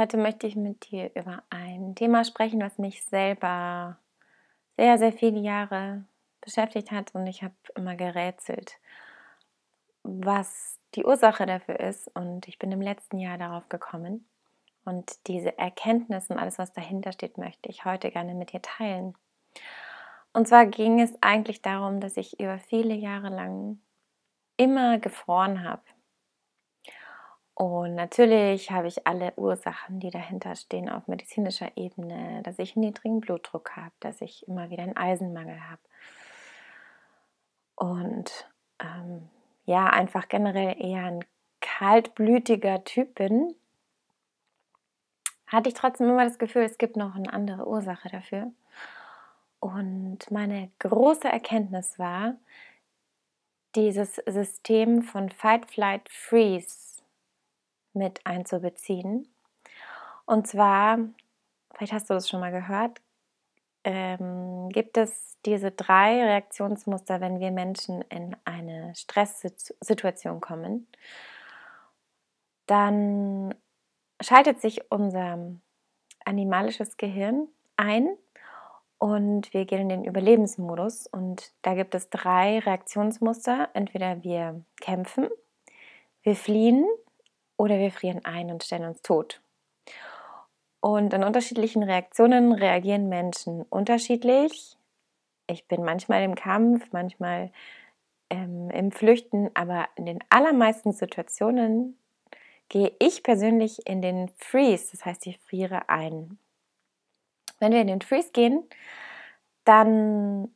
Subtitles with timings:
[0.00, 3.98] Heute möchte ich mit dir über ein Thema sprechen, was mich selber
[4.78, 6.06] sehr, sehr viele Jahre
[6.40, 8.78] beschäftigt hat und ich habe immer gerätselt,
[10.02, 12.08] was die Ursache dafür ist.
[12.16, 14.26] Und ich bin im letzten Jahr darauf gekommen.
[14.86, 19.12] Und diese Erkenntnis und alles, was dahinter steht, möchte ich heute gerne mit dir teilen.
[20.32, 23.82] Und zwar ging es eigentlich darum, dass ich über viele Jahre lang
[24.56, 25.82] immer gefroren habe
[27.60, 32.86] und natürlich habe ich alle Ursachen, die dahinter stehen, auf medizinischer Ebene, dass ich einen
[32.86, 35.82] niedrigen Blutdruck habe, dass ich immer wieder einen Eisenmangel habe.
[37.74, 38.48] Und
[38.82, 39.28] ähm,
[39.66, 41.22] ja, einfach generell eher ein
[41.60, 43.54] kaltblütiger Typ bin,
[45.46, 48.50] hatte ich trotzdem immer das Gefühl, es gibt noch eine andere Ursache dafür.
[49.58, 52.36] Und meine große Erkenntnis war,
[53.74, 56.89] dieses System von Fight, Flight, Freeze
[57.92, 59.32] mit einzubeziehen.
[60.26, 60.98] Und zwar,
[61.74, 63.00] vielleicht hast du das schon mal gehört,
[63.84, 70.86] ähm, gibt es diese drei Reaktionsmuster, wenn wir Menschen in eine Stresssituation kommen.
[72.66, 73.54] Dann
[74.20, 75.38] schaltet sich unser
[76.24, 78.16] animalisches Gehirn ein
[78.98, 81.06] und wir gehen in den Überlebensmodus.
[81.06, 83.70] Und da gibt es drei Reaktionsmuster.
[83.72, 85.28] Entweder wir kämpfen,
[86.22, 86.86] wir fliehen
[87.60, 89.42] oder wir frieren ein und stellen uns tot.
[90.80, 94.78] Und in unterschiedlichen Reaktionen reagieren Menschen unterschiedlich.
[95.46, 97.52] Ich bin manchmal im Kampf, manchmal
[98.30, 101.98] ähm, im Flüchten, aber in den allermeisten Situationen
[102.70, 106.38] gehe ich persönlich in den Freeze, das heißt, ich friere ein.
[107.58, 108.64] Wenn wir in den Freeze gehen,
[109.64, 110.48] dann,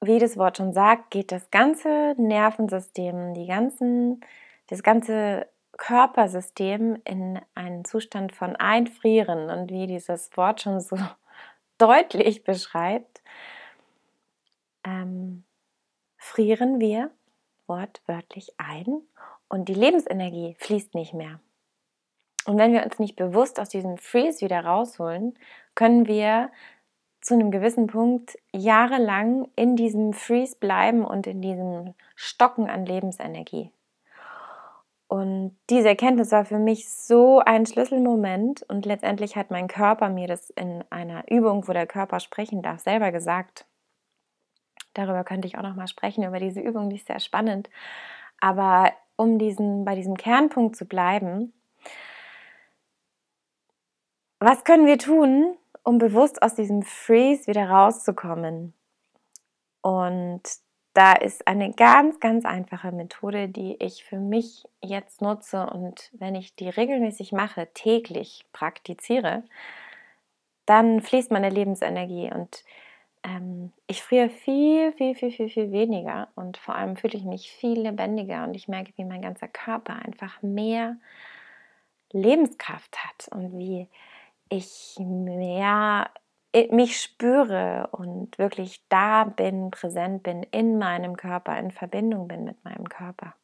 [0.00, 4.24] wie das Wort schon sagt, geht das ganze Nervensystem, die ganzen
[4.68, 10.96] das ganze Körpersystem in einen Zustand von Einfrieren und wie dieses Wort schon so
[11.78, 13.22] deutlich beschreibt,
[14.84, 15.44] ähm,
[16.16, 17.10] frieren wir
[17.66, 19.02] wortwörtlich ein
[19.48, 21.40] und die Lebensenergie fließt nicht mehr.
[22.46, 25.36] Und wenn wir uns nicht bewusst aus diesem Freeze wieder rausholen,
[25.74, 26.50] können wir
[27.20, 33.72] zu einem gewissen Punkt jahrelang in diesem Freeze bleiben und in diesem Stocken an Lebensenergie.
[35.16, 40.28] Und diese Erkenntnis war für mich so ein Schlüsselmoment und letztendlich hat mein Körper mir
[40.28, 43.64] das in einer Übung, wo der Körper sprechen darf, selber gesagt.
[44.92, 47.70] Darüber könnte ich auch noch mal sprechen über diese Übung, die ist sehr spannend.
[48.42, 51.54] Aber um diesen, bei diesem Kernpunkt zu bleiben,
[54.38, 58.74] was können wir tun, um bewusst aus diesem Freeze wieder rauszukommen?
[59.80, 60.42] Und
[60.96, 66.34] da ist eine ganz, ganz einfache Methode, die ich für mich jetzt nutze und wenn
[66.34, 69.44] ich die regelmäßig mache, täglich praktiziere,
[70.64, 72.64] dann fließt meine Lebensenergie und
[73.24, 77.52] ähm, ich friere viel, viel, viel, viel, viel weniger und vor allem fühle ich mich
[77.52, 80.96] viel lebendiger und ich merke, wie mein ganzer Körper einfach mehr
[82.10, 83.86] Lebenskraft hat und wie
[84.48, 86.08] ich mehr
[86.70, 92.64] mich spüre und wirklich da bin, präsent bin in meinem Körper, in Verbindung bin mit
[92.64, 93.34] meinem Körper.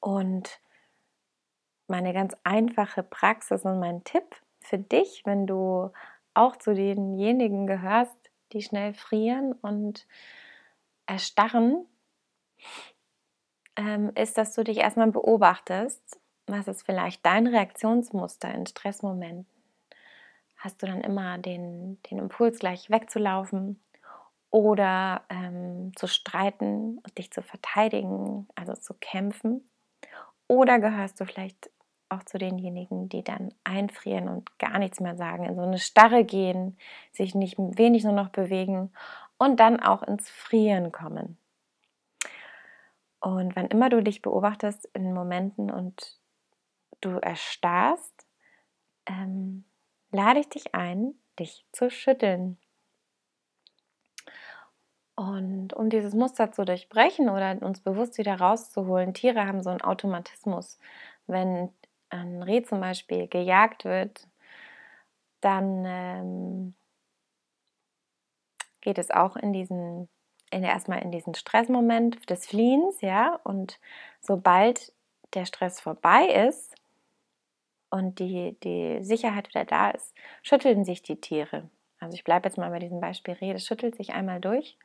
[0.00, 0.60] Und
[1.86, 4.24] meine ganz einfache Praxis und mein Tipp
[4.60, 5.92] für dich, wenn du
[6.34, 8.16] auch zu denjenigen gehörst,
[8.52, 10.06] die schnell frieren und
[11.06, 11.86] erstarren,
[13.76, 19.55] ähm, ist, dass du dich erstmal beobachtest, was ist vielleicht dein Reaktionsmuster in Stressmomenten
[20.56, 23.80] hast du dann immer den, den Impuls, gleich wegzulaufen
[24.50, 29.68] oder ähm, zu streiten und dich zu verteidigen, also zu kämpfen.
[30.48, 31.70] Oder gehörst du vielleicht
[32.08, 36.24] auch zu denjenigen, die dann einfrieren und gar nichts mehr sagen, in so eine Starre
[36.24, 36.78] gehen,
[37.12, 38.92] sich nicht wenig nur noch bewegen
[39.38, 41.36] und dann auch ins Frieren kommen.
[43.20, 46.20] Und wann immer du dich beobachtest in Momenten und
[47.00, 48.26] du erstarrst,
[49.06, 49.64] ähm,
[50.10, 52.58] lade ich dich ein, dich zu schütteln.
[55.16, 59.80] Und um dieses Muster zu durchbrechen oder uns bewusst wieder rauszuholen, Tiere haben so einen
[59.80, 60.78] Automatismus.
[61.26, 61.70] Wenn
[62.10, 64.28] ein Reh zum Beispiel gejagt wird,
[65.40, 66.74] dann ähm,
[68.82, 70.08] geht es auch in diesen,
[70.50, 73.80] in, erstmal in diesen Stressmoment des Fliehens, ja, und
[74.20, 74.92] sobald
[75.34, 76.75] der Stress vorbei ist,
[77.96, 81.70] und die, die Sicherheit wieder da ist, schütteln sich die Tiere.
[81.98, 84.76] Also ich bleibe jetzt mal bei diesem Beispiel Rede, schüttelt sich einmal durch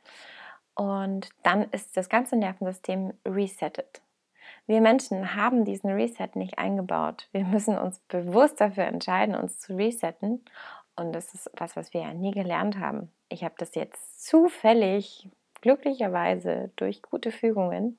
[0.75, 4.02] und dann ist das ganze Nervensystem resettet.
[4.66, 7.28] wir Menschen haben diesen Reset nicht eingebaut.
[7.34, 10.46] Wir müssen uns bewusst dafür entscheiden, uns zu resetten.
[10.96, 13.12] Und das ist was, was wir ja nie gelernt haben.
[13.28, 15.28] Ich habe das jetzt zufällig,
[15.62, 17.98] glücklicherweise durch gute Fügungen,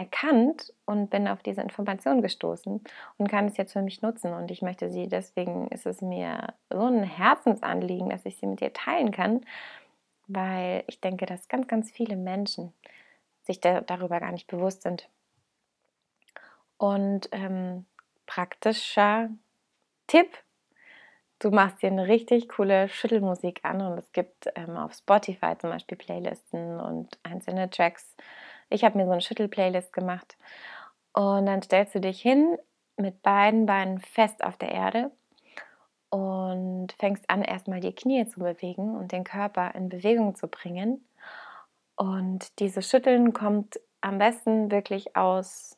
[0.00, 2.82] erkannt und bin auf diese Information gestoßen
[3.18, 4.32] und kann es jetzt für mich nutzen.
[4.32, 8.60] Und ich möchte sie, deswegen ist es mir so ein Herzensanliegen, dass ich sie mit
[8.60, 9.44] dir teilen kann,
[10.26, 12.72] weil ich denke, dass ganz, ganz viele Menschen
[13.42, 15.06] sich da, darüber gar nicht bewusst sind.
[16.78, 17.84] Und ähm,
[18.24, 19.28] praktischer
[20.06, 20.30] Tipp,
[21.40, 25.68] du machst dir eine richtig coole Schüttelmusik an und es gibt ähm, auf Spotify zum
[25.68, 28.16] Beispiel Playlisten und einzelne Tracks.
[28.70, 30.36] Ich habe mir so eine Schüttel-Playlist gemacht
[31.12, 32.56] und dann stellst du dich hin
[32.96, 35.10] mit beiden Beinen fest auf der Erde
[36.10, 41.06] und fängst an, erstmal die Knie zu bewegen und den Körper in Bewegung zu bringen.
[41.96, 45.76] Und dieses Schütteln kommt am besten wirklich aus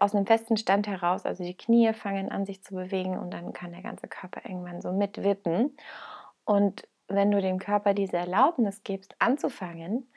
[0.00, 3.52] aus einem festen Stand heraus, also die Knie fangen an sich zu bewegen und dann
[3.52, 5.76] kann der ganze Körper irgendwann so mitwippen.
[6.44, 10.08] Und wenn du dem Körper diese Erlaubnis gibst, anzufangen,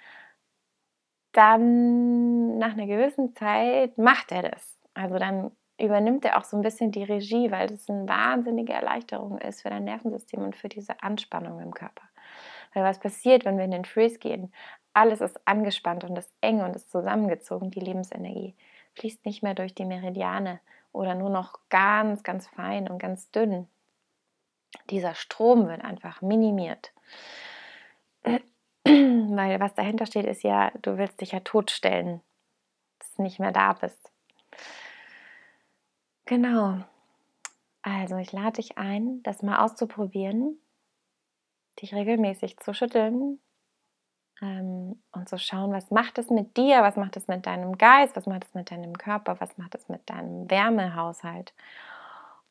[1.39, 4.77] dann nach einer gewissen Zeit macht er das.
[4.93, 9.37] Also dann übernimmt er auch so ein bisschen die Regie, weil das eine wahnsinnige Erleichterung
[9.37, 12.03] ist für dein Nervensystem und für diese Anspannung im Körper.
[12.73, 14.53] Weil was passiert, wenn wir in den Freeze gehen?
[14.91, 18.57] Alles ist angespannt und ist eng und ist zusammengezogen, die Lebensenergie
[18.95, 20.59] fließt nicht mehr durch die Meridiane
[20.91, 23.69] oder nur noch ganz, ganz fein und ganz dünn.
[24.89, 26.91] Dieser Strom wird einfach minimiert.
[29.35, 32.21] Weil was dahinter steht, ist ja, du willst dich ja totstellen,
[32.99, 34.11] dass du nicht mehr da bist.
[36.25, 36.79] Genau.
[37.81, 40.59] Also ich lade dich ein, das mal auszuprobieren,
[41.81, 43.39] dich regelmäßig zu schütteln,
[44.41, 48.15] ähm, und so schauen, was macht es mit dir, was macht es mit deinem Geist,
[48.15, 51.53] was macht es mit deinem Körper, was macht es mit deinem Wärmehaushalt.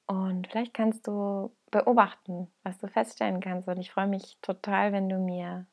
[0.06, 3.68] Und vielleicht kannst du beobachten, was du feststellen kannst.
[3.68, 5.66] Und ich freue mich total, wenn du mir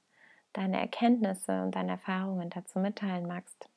[0.57, 3.69] deine Erkenntnisse und deine Erfahrungen dazu mitteilen magst.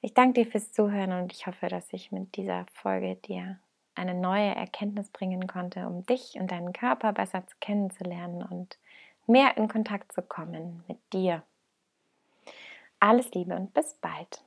[0.00, 3.58] Ich danke dir fürs Zuhören und ich hoffe, dass ich mit dieser Folge dir
[3.96, 8.78] eine neue Erkenntnis bringen konnte, um dich und deinen Körper besser kennenzulernen und
[9.26, 11.42] mehr in Kontakt zu kommen mit dir.
[13.00, 14.42] Alles Liebe und bis bald.